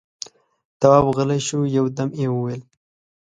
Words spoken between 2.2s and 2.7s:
يې وويل: